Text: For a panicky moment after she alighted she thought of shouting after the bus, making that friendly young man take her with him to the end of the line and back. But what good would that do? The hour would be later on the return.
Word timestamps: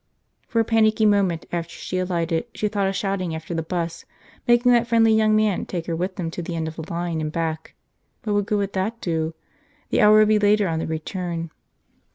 For 0.47 0.59
a 0.59 0.65
panicky 0.65 1.05
moment 1.05 1.45
after 1.51 1.69
she 1.73 1.99
alighted 1.99 2.45
she 2.55 2.67
thought 2.67 2.87
of 2.87 2.95
shouting 2.95 3.35
after 3.35 3.53
the 3.53 3.61
bus, 3.61 4.03
making 4.47 4.71
that 4.71 4.87
friendly 4.87 5.13
young 5.13 5.35
man 5.35 5.67
take 5.67 5.85
her 5.85 5.95
with 5.95 6.19
him 6.19 6.31
to 6.31 6.41
the 6.41 6.55
end 6.55 6.67
of 6.67 6.75
the 6.75 6.91
line 6.91 7.21
and 7.21 7.31
back. 7.31 7.75
But 8.23 8.33
what 8.33 8.47
good 8.47 8.57
would 8.57 8.73
that 8.73 8.99
do? 8.99 9.35
The 9.89 10.01
hour 10.01 10.17
would 10.17 10.27
be 10.29 10.39
later 10.39 10.67
on 10.67 10.79
the 10.79 10.87
return. 10.87 11.51